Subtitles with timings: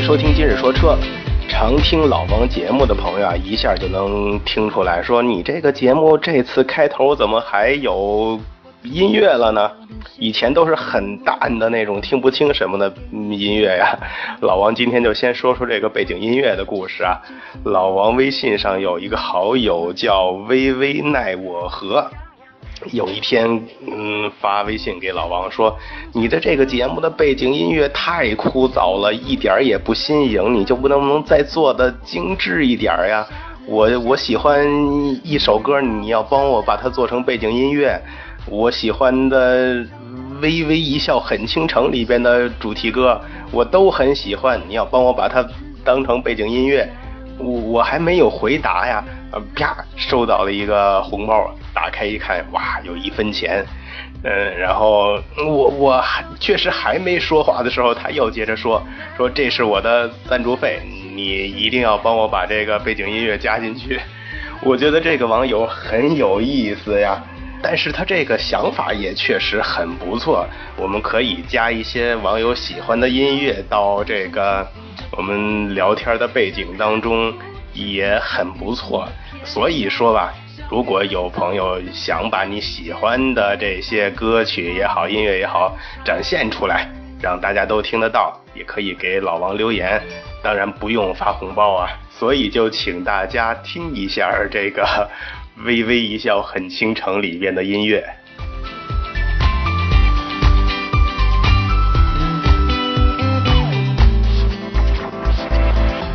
[0.00, 0.96] 收听今日说车。
[1.48, 8.38] 常听老王节目的朋友啊，一下就能听出来说，你这个节目这次开头怎么还有
[8.82, 9.70] 音乐了呢？
[10.18, 13.98] 以前都是很淡的那种听不清什么的音乐呀。
[14.42, 17.20] 老王今天就先说说这个背景音乐的故事啊。
[17.64, 22.10] 老王微信上有一个好友叫微微奈我何。
[22.92, 23.46] 有一天，
[23.86, 25.76] 嗯，发微信给老王说
[26.12, 33.26] ：“你的这个节目的背景音乐太枯燥了，一点也不新颖，你就不能不能再做的精致一点呀？
[33.66, 34.64] 我我喜欢
[35.24, 38.00] 一首歌，你要帮我把它做成背景音乐。
[38.48, 39.74] 我喜欢的
[40.40, 45.44] 《微微一笑很倾城》里边的主题歌，我都很喜欢，你要帮我把它
[45.82, 46.88] 当成背景音乐。
[47.38, 53.62] 我我还没有回答呀，呃，啪，收到了一个红包。”打开一看，哇，有一分钱，
[54.24, 56.02] 嗯，然后我我
[56.40, 58.82] 确实还没说话的时候，他又接着说
[59.14, 60.80] 说这是我的赞助费，
[61.14, 64.00] 你一定要帮我把这个背景音乐加进去。
[64.64, 67.22] 我觉得这个网友很有意思呀，
[67.62, 70.46] 但是他这个想法也确实很不错。
[70.76, 74.66] 我们可以加一些网友喜欢的音乐到这个
[75.10, 77.32] 我们聊天的背景当中，
[77.72, 79.08] 也很不错。
[79.44, 80.32] 所以说吧。
[80.68, 86.90] 如果有朋友想把你喜欢的这些歌曲也好，音乐也好展现出来，
[87.22, 90.02] 让大家都听得到，也可以给老王留言，
[90.42, 91.88] 当然不用发红包啊。
[92.10, 94.82] 所以就请大家听一下这个
[95.64, 98.04] 《微微一笑很倾城》里边的音乐。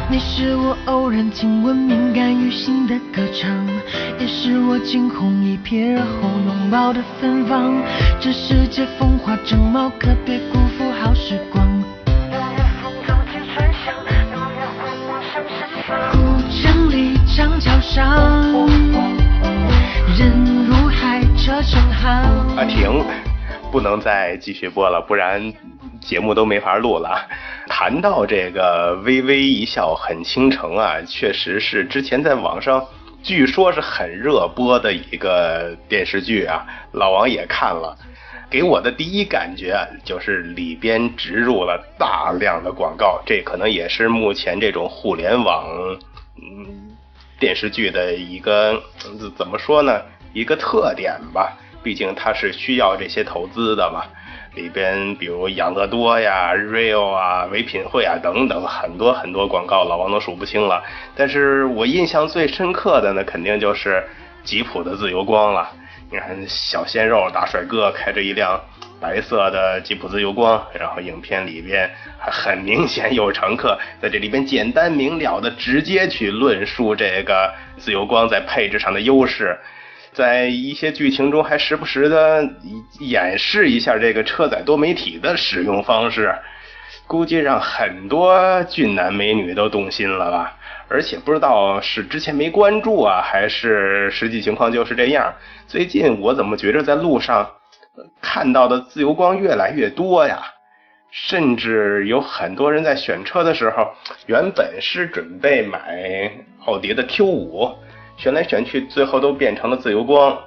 [0.10, 3.68] 你是我偶然听闻敏感于心的歌唱，
[4.20, 7.82] 也是我惊鸿一瞥后拥抱的芬芳。
[8.20, 11.51] 这世界风华正茂，可别辜负好时光。
[23.72, 25.54] 不能再继续播了，不然
[26.02, 27.26] 节目都没法录了。
[27.68, 32.86] 谈到这个《微微一笑很倾城》啊，确实是之前在网上
[33.24, 36.66] 据说是很热播的一个电视剧啊。
[36.92, 37.98] 老王也看了，
[38.50, 45.66] 给我的第一感觉就是里边植入了大量的广告，这可能也是目前这种互联网
[46.36, 46.92] 嗯
[47.40, 48.84] 电视剧的一个
[49.38, 50.02] 怎么说呢？
[50.34, 51.58] 一个特点吧。
[51.84, 54.04] 毕竟它是需要这些投资的嘛。
[54.54, 60.84] 里边比如养乐多呀、Real 啊、唯品会啊等等很多很多广告，老王都数不清了。
[61.16, 64.04] 但是我印象最深刻的呢，肯定就是
[64.44, 65.72] 吉普的自由光了。
[66.12, 68.60] 你看小鲜肉大帅哥开着一辆
[69.00, 79.58] 白色的吉普自由光，然后影片里边还很明显有乘客 在这里边简单明了的直接去论述这个自由光在配置上的优势。
[80.14, 82.48] 在一些剧情中，还时不时的
[83.00, 86.36] 演示一下这个车载多媒体的使用方式，
[87.08, 90.58] 估计让很多俊男美女都动心了吧。
[90.90, 95.34] 而且不知道是之前没关注啊，还是实际情况就是这样。
[95.66, 97.50] 最近我怎么觉着在路上
[98.22, 100.42] 看到的自由光越来越多呀？
[101.10, 103.94] 甚至有很多人在选车的时候，
[104.28, 106.32] 原本是准备买
[106.66, 107.74] 奥迪的 Q 五。
[108.22, 110.38] 选来选去，最后都变成了自由光，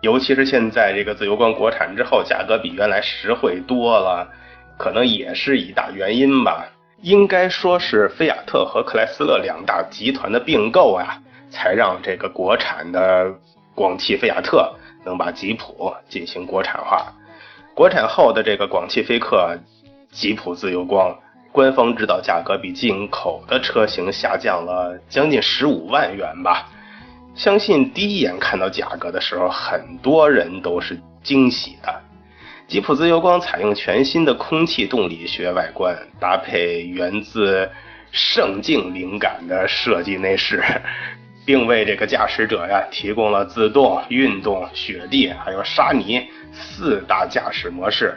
[0.00, 4.28] 尤其是现在这个自由光国产之后，价格比原来实惠多了，
[4.76, 6.66] 可能也是一大原因吧。
[7.02, 13.32] 应该说是菲亚特和克莱斯勒两大集团的并购啊，才让这个国产的
[13.76, 14.74] 广汽菲亚特
[15.04, 17.12] 能把吉普进行国产化。
[17.76, 19.56] 国产后的这个广汽菲克
[20.10, 21.16] 吉普自由光，
[21.52, 26.66] 官方指导价格比进口的车型下降了将近十五万元吧。
[27.34, 32.00] 相信第一眼看到价格的时候，很多人都是惊喜的。
[32.68, 37.68] 吉普自由光采用全新的空气动力学外观，搭配源自
[38.12, 40.62] 圣境灵感的设计内饰，
[41.44, 48.16] 并为这个驾驶者呀提供了自动、运动、雪地还有沙泥四大驾驶模式，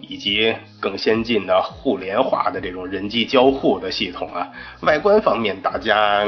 [0.00, 4.46] 以及更先进的互联化的这种人机交互的系统啊。
[4.82, 6.24] 外观方面，大家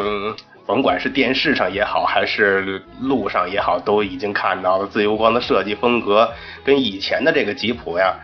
[0.71, 6.33] 甭管是电视上也好，还是路上也好，都已经看到了自由光的设计风格
[6.63, 8.15] 跟以前的这个吉普呀，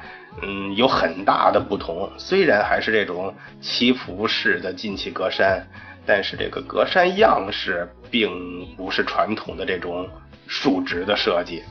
[0.42, 2.08] 嗯，有很大的不同。
[2.16, 5.60] 虽然还是这种起伏式的进气格栅。
[6.08, 8.30] 但是这个格栅样式并
[8.76, 10.08] 不是传统的这种
[10.46, 11.64] 竖直的设计，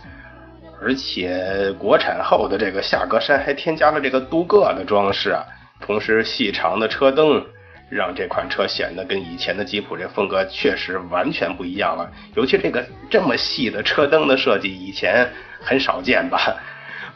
[0.81, 5.33] 而且国产后的这个下格栅还添加了这个镀铬的装饰，
[5.80, 7.42] 同时细长的车灯
[7.90, 12.12] 让这款车显得跟以前的吉普这风格确实完全不一样了。
[12.36, 15.30] 尤其这个这么细的车灯的设计，以前
[15.62, 16.56] 很少见吧？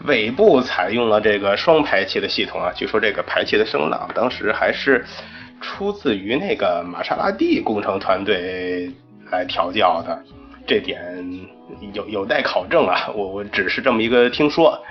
[0.05, 5.05] 尾部采用了这个双排气的系统啊，据说这个排气的声浪当时还是。
[5.61, 8.89] 出自于那个玛莎拉蒂工程团队
[9.29, 10.17] 来调教的，
[10.65, 10.97] 这点
[11.91, 13.09] 有有待考证啊。
[13.13, 14.81] 我我只是这么一个听说。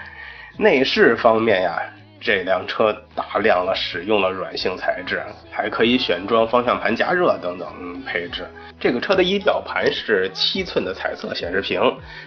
[0.58, 1.80] 内饰方面呀，
[2.20, 8.46] 这辆车大量了使用了软性材质，还可以选装方向盘加热等等配置。
[8.80, 11.80] 这个车的仪表盘是七寸的彩色显示屏，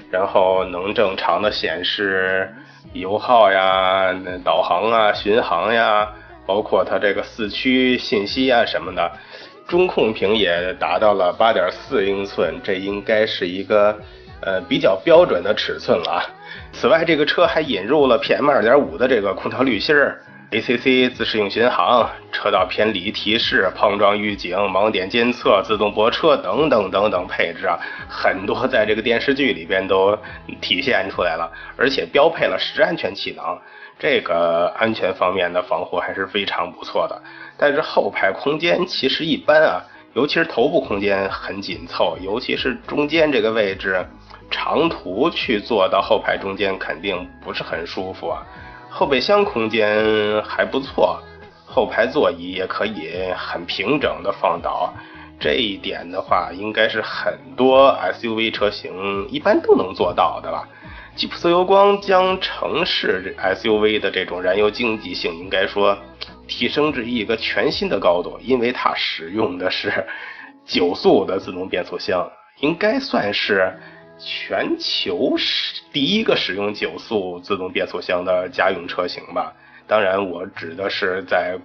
[0.09, 2.53] 然后能正常的显示
[2.93, 6.07] 油耗呀、导航啊、巡航呀。
[6.43, 9.09] 包括它这个四驱信息啊什么的，
[9.67, 13.97] 中控屏也达到了八点四英寸，这应该是一个
[14.41, 16.23] 呃比较标准的尺寸了。
[16.73, 20.21] 此外，这个车还引入了 PM 二点五的这个空调滤芯儿
[20.51, 27.79] ，ACC 自适应巡航、车道偏离提示、碰撞预警、盲点监测、自动泊车等等等等配置啊，
[28.09, 30.17] 很多在这个电视剧里边都
[30.59, 33.59] 体现出来了，而且标配了十安全气囊。
[33.99, 37.21] 这个安全方面的防护还是非常不错的，
[37.55, 39.83] 但是后排空间其实一般啊，
[40.15, 44.03] 尤其是头部空间很紧凑，尤其是中间这个位置，
[44.51, 48.45] 长途去坐到后排中间肯定不是很舒服啊。
[48.89, 51.19] 后备箱空间还不错，
[51.65, 54.94] 后排座椅也可以很平整的放倒，
[55.39, 60.68] 这一点的话应该是很多 SUV 车型一般都能做到的了。
[61.15, 65.98] 吉普自由光将城市 SUV 的这种燃油经济性，应该说
[66.48, 70.06] 提升至一个全新的高度，因为它使用的是
[70.65, 73.77] 九速的自动变速箱，应该算是
[74.23, 79.53] 全球是第一个使用九速自动变速箱的家用车型吧。
[79.88, 81.57] 当然，我指的是在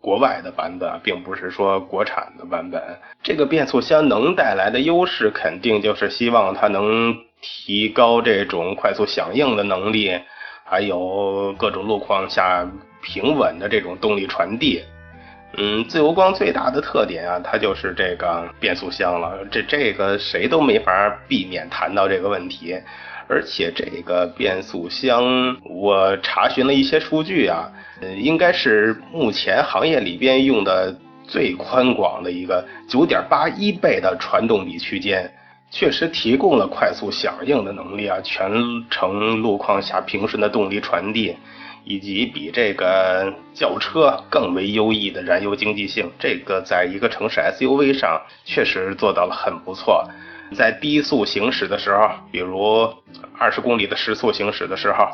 [0.00, 2.82] 国外的版本，并不是说国产的版本。
[3.22, 7.16] 这个变速箱能带来的优势，肯定就是希望它能。
[7.46, 10.18] 提高这种快速响应的能力，
[10.64, 12.66] 还有各种路况下
[13.02, 14.82] 平稳的这种动力传递。
[15.56, 19.38] 嗯，自由光最大的特点啊，它就是这个变速箱了。
[19.50, 22.76] 这这个谁都没法避免谈到这个问题。
[23.26, 25.24] 而且这个变速箱，
[25.64, 27.72] 我查询了一些数据啊，
[28.02, 30.94] 呃，应该是目前行业里边用的
[31.26, 35.32] 最宽广的一个九点八一倍的传动比区间。
[35.70, 38.52] 确实提供了快速响应的能力啊，全
[38.90, 41.34] 程路况下平顺的动力传递，
[41.84, 50.08] 以及比这个轿车更为优异的燃油经济性，这个在一个城市 SUV 上确实做到了很不错。
[50.54, 52.92] 在低速行驶的时候，比如
[53.38, 55.08] 二十公里的时速行驶的时候，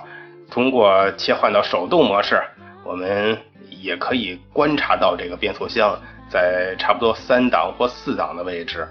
[0.50, 2.40] 通过切换到手动模式，
[2.84, 8.86] 我们也可以观察到这个变速箱在差不多三档或四档的位置。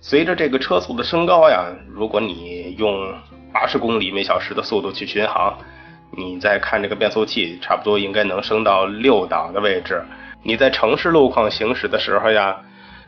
[0.00, 3.14] 随着这个车速的升高呀，如果你用
[3.52, 5.58] 八十公里每小时的速度去巡航，
[6.16, 10.02] 你再看这个变速器，差不多应该能升到六档的位置。
[10.42, 12.56] 你在城市路况行驶的时候呀，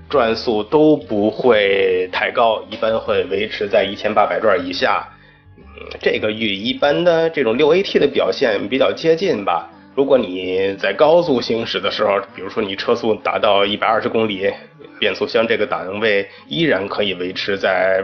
[0.09, 5.09] 转速都不会太高，一般会维持在一千八百转以下。
[5.57, 5.63] 嗯，
[6.01, 9.69] 这个与一般的这种六 AT 的表现比较接近吧。
[9.95, 14.51] 如果你在高速行驶的时候，比如说你车速达到一百二十公里，
[14.99, 18.03] 变速箱这个档位依然可以维持在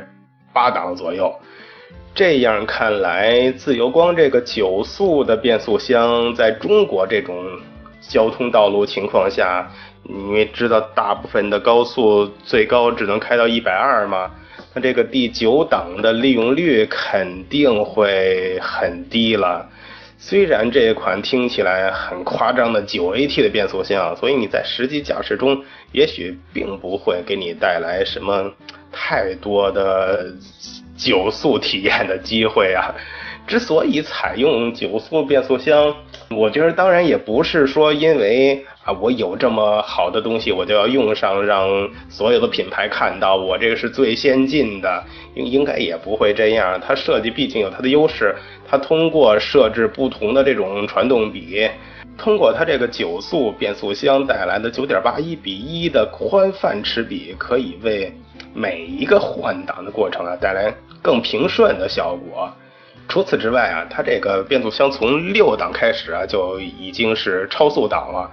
[0.53, 1.35] 八档左右。
[2.19, 7.33] 这样看来，自由光这个九速的变速箱在中国这种
[8.01, 9.71] 交通道路情况下，
[10.03, 14.33] 因为知道大部分的高速最高只能开到一百二嘛，
[14.75, 19.71] 那这个第九档的利用率肯定会很低了。
[20.19, 28.51] 虽然这款听起来很夸张的九 AT 的变速箱，所以你在实际驾驶中也许并不会给你带来什么
[28.91, 30.35] 太多的
[30.99, 32.93] 九速体验的机会啊。
[33.47, 35.95] 之所以采用九速变速箱，
[36.31, 41.67] 我觉得当然也不是说因为啊我有这么好的东西我就要用上，让
[42.11, 45.03] 所有的品牌看到我这个是最先进的，
[45.35, 46.79] 应应该也不会这样。
[46.87, 48.37] 它设计毕竟有它的优势，
[48.69, 51.67] 它通过设置不同的这种传动比，
[52.19, 58.13] 通过它这个九速变速箱带来的九点八一比一的宽泛齿比，可以为
[58.55, 62.51] 每一个换挡的过程啊带来更平顺的效果。
[63.09, 68.31] 除此之外啊，它这个变速箱从六档开始啊就已经是超速档了，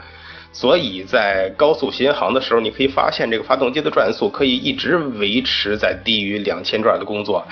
[0.51, 7.47] 所以在高速巡航的时候，你可以发现这个发动机的转速可以一直维持在低于两千转的工作，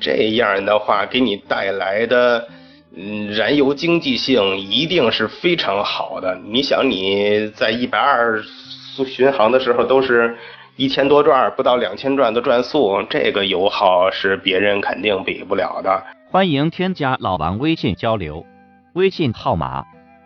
[0.00, 2.46] 这样的话给你带来的
[2.94, 6.38] 嗯燃油经济性一定是非常好的。
[6.46, 8.40] 你想你在一百二
[8.94, 10.36] 速巡航的时候都是
[10.80, 16.02] 一千多转，不到两千转的转速，这个油耗是别人肯定比不了的。
[16.30, 18.46] 欢迎添加老王微信交流，
[18.94, 19.84] 微信号码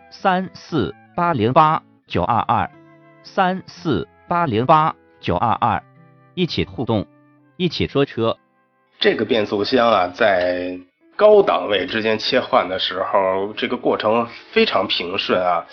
[0.09, 2.71] 三四八零八九二二
[3.21, 5.83] 三四八零八九二二，
[6.35, 7.05] 一起互动，
[7.57, 8.37] 一起说车。
[8.97, 10.79] 这个变速箱啊，在
[11.17, 15.65] 高档位之间切换的时候，这个过程非常平顺啊。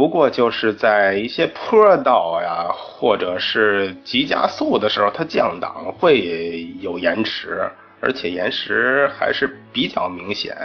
[0.00, 7.60] 不过就是在一些坡道呀，或者是急加速的时候，它降档会有延迟。
[8.00, 10.56] 而且延时还是比较明显，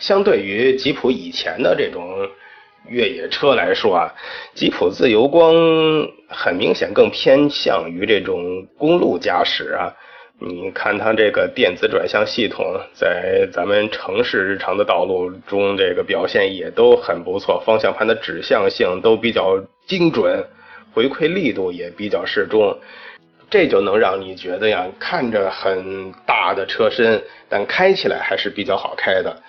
[0.00, 2.28] 相对于吉普以前的这种
[2.88, 4.10] 越野车来说啊，
[4.56, 5.54] 吉普自由光
[6.28, 9.94] 很明显更偏向于这种公路驾驶啊。
[10.40, 20.44] 你看它这个电子转向系统，在咱们城市日常的道路中，这个表现也都很不错，方向盘的指向性都比较精准，
[20.92, 22.76] 回馈力度也比较适中。
[23.48, 29.40] 这就能让你觉得呀，看着很大的车身，但开起来还是比较好开的。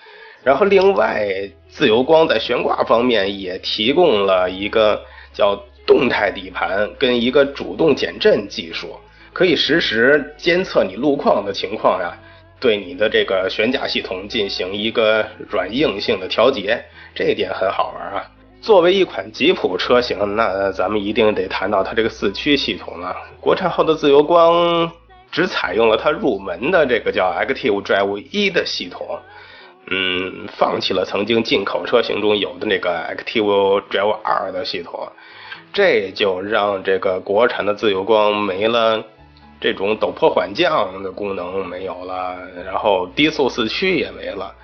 [0.44, 1.28] 然后另外，
[1.68, 5.02] 自由光在悬挂方面也提供了一个
[5.32, 8.96] 叫动态底盘跟一个主动减震技术，
[9.36, 12.16] 可以实时监测你路况的情况呀，
[12.58, 16.82] 对你的这个悬架系统进行一个软硬性的调节，
[17.14, 18.24] 这一点很好玩啊。
[18.62, 23.14] 作为一款吉普车型，那咱们一定得谈到它这个四驱系统了。
[23.38, 24.90] 国产后的自由光
[25.30, 29.06] 只采用了它入门的这个叫 Active Drive 一的系统，
[29.90, 35.06] 嗯，放弃了曾经进口车型中有的那个 Active Drive 二的系统，
[35.74, 39.04] 这就让这个国产的自由光没了
[39.60, 44.54] 这种陡坡缓降的功能没有了，然后低速四驱也没了。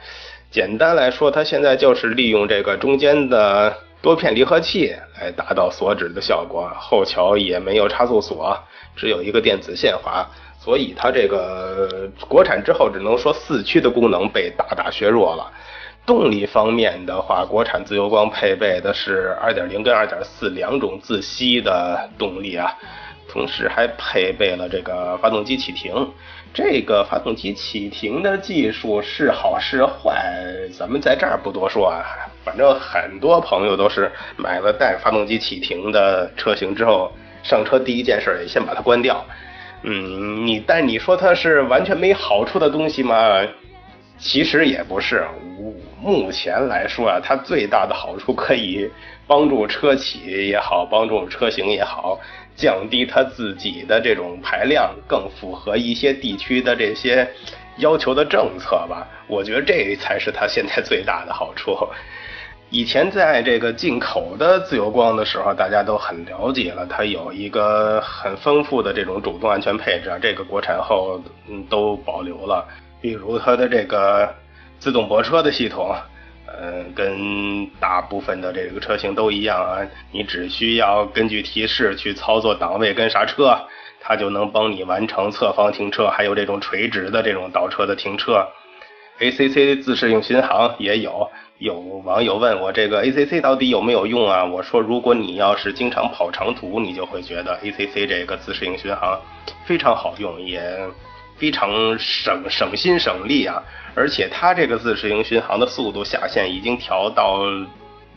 [0.51, 3.75] 简单来说，它现在就是利用这个中间的。
[4.03, 8.59] 多片离合器来达到锁止的效果，后桥也没有差速锁，
[8.97, 15.49] 只有一个电子限滑，所以它这个国产之后只能说四驱的功能被大大削弱了。
[16.05, 22.77] 动力方面的话，国产自由光配备的是2.0跟2.4两种自吸的动力啊，
[23.33, 26.13] 同时还配备了这个发动机启停。
[26.53, 30.37] 这个发动机启停的技术是好是坏，
[30.79, 32.05] 咱们在这儿不多说啊。
[32.45, 37.11] 反正很多朋友都是买了带发动机启停的车型之后，
[37.43, 39.25] 上车第一件事也先把它关掉。
[39.83, 43.17] 嗯，你但你说它是完全没好处的东西吗？
[44.19, 45.25] 其实也不是。
[46.01, 48.91] 目前来说啊，它最大的好处可以
[49.27, 52.19] 帮助车企也好，帮助车型也好。
[52.55, 57.29] 降低它自己的这种排量，更符合一些地区的这些
[57.79, 59.07] 要求的政策吧。
[59.27, 61.77] 我觉得这才是它现在最大的好处。
[62.71, 72.67] 以前在这个进口的自由光的时候，大家都很了解了，它有一个很丰富的这种主动安全配置，这个国产后嗯都保留了。
[73.01, 74.33] 比如它的这个
[74.79, 75.95] 自动泊车的系统。
[76.65, 83.59] 嗯，跟大部分的这个车型都一样啊，你只需要根据提示去操作档位跟刹车，
[84.01, 88.47] 它就能帮你完成侧方停车，还有这种垂直的这种倒车的停车。
[89.19, 91.29] ACC 自适应巡航也有，
[91.59, 94.45] 有网友问我这个 ACC 到底有没有用啊？
[94.45, 99.21] 我说如果你要是经常跑长途，你就会觉得 ACC 这个自适应巡航
[99.65, 100.61] 非常好用，也
[101.43, 103.61] 非常省省心省力啊。
[103.97, 107.43] 而且它这个自适应巡航的速度下限已经调到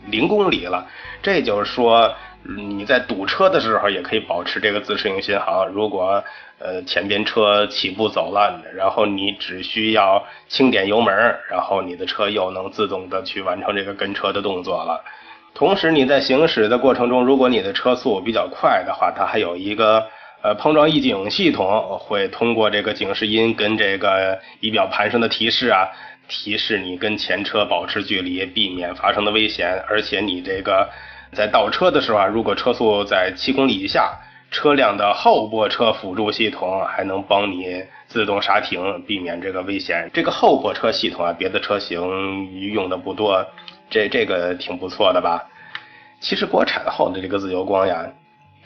[0.06, 0.86] 零公里了，
[1.20, 5.66] 这就是说你在堵车的时候也可以保持这个自适应巡航。
[5.66, 6.22] 如果
[6.58, 11.12] 呃前边车起步走了，然后你只需要轻点油门，
[11.50, 15.04] 然后你的车又能自动的去完成这个跟车的动作了。
[15.52, 20.06] 同时你在行驶的过程中，如果你的车速比较快的话，它还有一个。
[20.46, 25.88] 呃，碰撞预警系统会通过这个警示音跟这个仪表盘上的提示啊，
[26.28, 29.82] 提示你跟前车保持距离，避免发生的危险。
[29.88, 30.88] 而且你这个
[31.32, 34.16] 在倒车的时候啊，如果车速在七公里以下，
[34.52, 40.08] 车辆的后泊车辅助系统还能帮你自动刹停，避免这个危险。
[40.14, 43.44] 这个后泊车系统啊，别的车型用的不多，
[43.90, 45.42] 这这个挺不错的吧？
[46.20, 48.06] 其实国产后的这个自由光呀。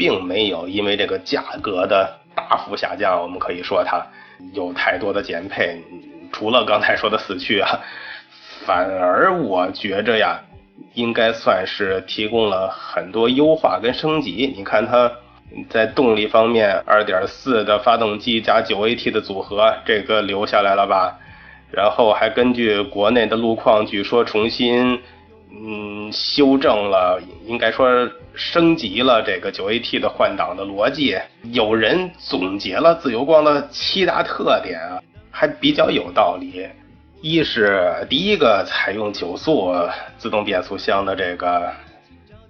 [0.00, 4.02] 并没有因为这个价格的大幅下降，我们可以说它
[4.54, 5.78] 有太多的减配，
[6.33, 7.80] 除了刚才说的四驱啊，
[8.64, 10.40] 反而我觉着呀，
[10.95, 14.50] 应该算是提供了很多优化跟升级。
[14.57, 15.12] 你看它
[15.69, 21.19] 在动力方面，2.4的发动机加 9AT 的组合，这个留下来了吧？
[21.71, 25.02] 然后还根据国内的路况，据说重新。
[25.52, 31.19] 嗯，修正了，应该说升级了这个九 AT 的换挡的逻辑。
[31.52, 36.69] 有人总结了自由光的七大特点啊，还比较有道理。
[37.21, 39.75] 一是第一个采用九速
[40.16, 41.71] 自动变速箱的这个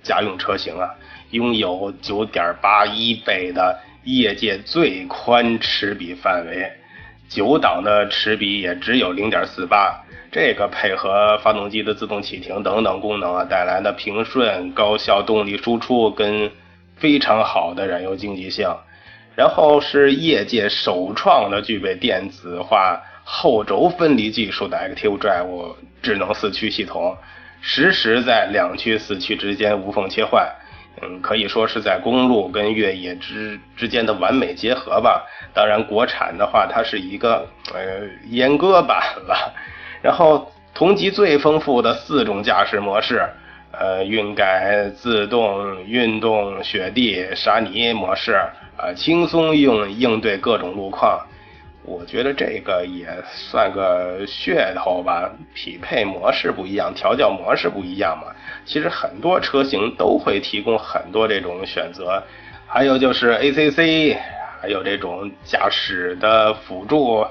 [0.03, 0.89] 家用车型啊，
[1.31, 6.71] 拥有九点八一倍的业界最宽齿比范围，
[7.29, 10.01] 九档的齿比也只有零点四八。
[10.33, 16.51] 这个配合发动机的自动启停等等功能啊，带来的平顺高效动力输出跟
[16.97, 18.73] 非常好的燃油经济性，
[19.35, 27.17] 然后是业界首创的具备电子化后轴分离技术的 Active Drive 智能四驱系统，
[27.61, 30.49] 实时在两驱四驱之间无缝切换，
[31.03, 35.27] 嗯，可以说是在公路跟越野之之间的完美结合吧。
[35.53, 38.97] 当然，国产的话，它是一个呃阉割版
[39.27, 39.53] 了。
[40.03, 43.23] 然后，同级最丰富的四种驾驶模式，
[43.73, 48.33] 呃，运改、自动、运动、雪地、沙泥模式，
[48.77, 51.21] 啊，轻松用应对各种路况。
[51.83, 55.31] 我觉得这个也算个噱头吧。
[55.55, 58.33] 匹配模式不一样，调教模式不一样嘛。
[58.65, 62.23] 其实很多车型都会提供很多这种选择。
[62.67, 64.17] 还有就是 ACC，
[64.61, 67.27] 还有这种驾驶的辅助。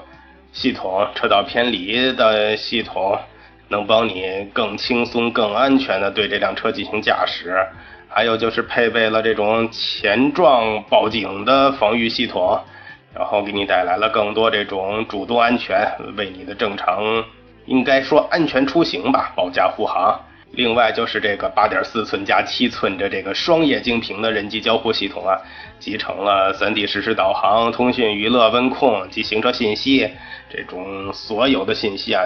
[0.52, 3.18] 系统车道偏离的系统
[3.68, 7.56] 能帮你更轻松、更安全的对这辆车进行驾驶，
[8.08, 12.60] 还有就是配备了这种前撞报警的防御系统，
[13.14, 17.24] 然后给你带来了更多这种主动安全，为你的正常
[17.66, 20.20] 应该说安全出行吧保驾护航。
[20.52, 25.38] 另外就是这个八点四寸加七寸的这个双液晶屏的人机交互系统啊，
[25.78, 30.10] 集成了三 D 实时导航、通讯、娱乐、温控及行车信息
[30.50, 32.24] 这种所有的信息啊，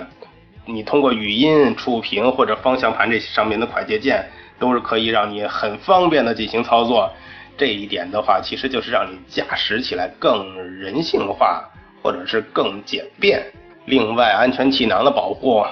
[0.65, 4.27] 你通过语音、触屏或者方向盘这上面的快捷键，
[4.59, 7.11] 都是可以让你很方便的进行操作。
[7.57, 11.63] 这一点的话，其实就是让你驾驶起来更人性化，
[12.03, 13.41] 或者是更简便。
[13.85, 15.65] 另外，安全气囊的保护。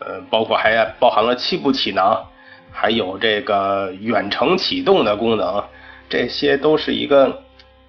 [0.00, 2.24] 呃，包括还包含了七步气囊，
[2.70, 5.62] 还有这个远程启动的功能，
[6.08, 7.42] 这些都是一个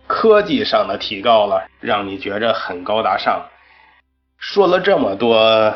[0.08, 3.40] 科技上的提高了，让你觉着很高大上。
[4.40, 5.76] 说了这么多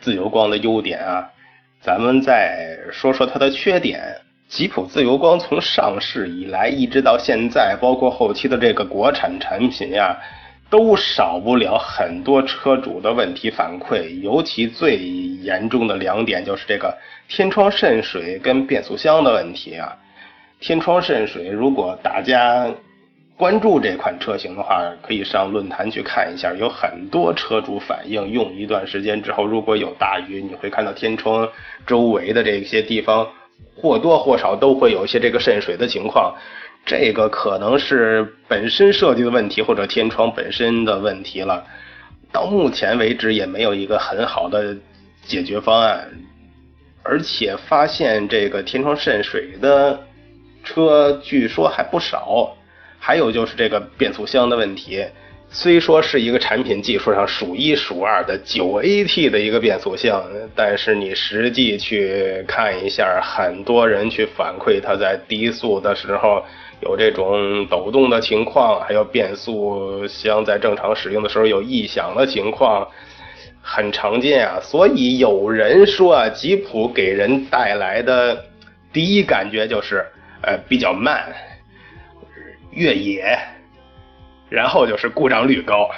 [0.00, 1.30] 自由光的优点啊，
[1.82, 4.00] 咱们再说说它的缺点。
[4.48, 10.16] 吉普自由光从上市以来一直到现在，包括后期的这个国产产品呀。
[10.70, 19.92] 都少不了很多车主的问题反馈，尤其最严重的两点就是这个天窗渗水跟变速箱的问题啊。
[20.60, 22.72] 天窗渗水，如果大家
[23.40, 31.48] 关注这款车型的话，可以上论坛去看一下，有很多车主反映，用一段时间之后，如果有大雨，你会看到天窗
[31.86, 33.26] 周围的这些地方
[33.74, 36.34] 或多或少都会有一些这个渗水的情况。
[36.84, 41.64] 这个可能是本身设计的问题，或者天窗本身的问题了。
[42.30, 44.76] 到目前为止也没有一个很好的
[45.24, 46.06] 解决方案，
[47.02, 49.98] 而且发现这个天窗渗水的
[50.62, 52.54] 车据说还不少。
[53.00, 55.04] 还有就是这个变速箱的问题，
[55.50, 60.22] 虽说是一个产品技术上数一数二的九 AT 的一个变速箱，
[60.54, 66.44] 但是你实际去看一下，很多人去反馈它在低速的时候。
[66.82, 72.88] 有这种抖动的情况，还有变速箱在正常使用的时候有异响的情况，
[73.60, 74.58] 很常见啊。
[74.62, 78.46] 所以有人说啊，吉普给人带来的
[78.94, 80.06] 第一感觉就是，
[80.40, 81.30] 呃，比较慢，
[82.70, 83.38] 越野，
[84.48, 85.90] 然后就是故障率高。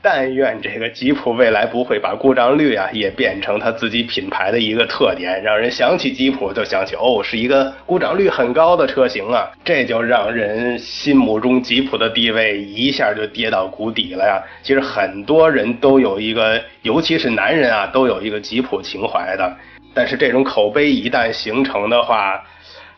[0.00, 14.40] 但愿这个吉普未来不会把故障率啊也变成它自己品牌的一个特点，让人想起吉普就想起哦是一个故障率很高的车型啊，这就让人心目中吉普的地位一下就跌到谷底了呀。
[14.62, 19.52] 其实很多人都有一个，尤其是男人啊，都有一个吉普情怀的，
[19.92, 22.40] 但是这种口碑一旦形成的话，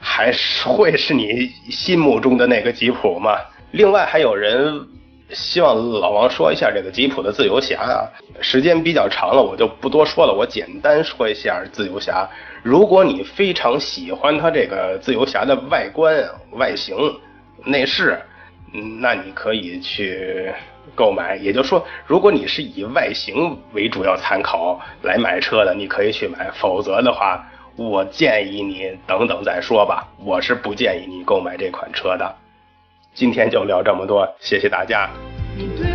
[0.00, 3.38] 还是会是你心目中的那个吉普吗？
[3.70, 4.86] 另外还有人。
[5.32, 8.02] 希望老王说一下这个吉普的自由侠啊，
[8.40, 10.34] 时间比较长了，我就不多说了。
[10.36, 12.28] 我简单说一下自由侠。
[12.64, 16.96] 如果你非常喜欢它这个自由侠的外观、外形、
[17.64, 18.18] 内饰，
[18.74, 20.52] 嗯，那你可以去
[20.96, 21.36] 购买。
[21.36, 26.50] 也就是说，如果你是以外形为主要参考来买车的，你可以去买。
[26.54, 27.48] 否则的话，
[27.80, 30.06] 我建议你等等再说吧。
[30.22, 32.36] 我是不建议你购买这款车的。
[33.14, 35.08] 今天就聊这么多，谢谢大家。
[35.56, 35.89] 对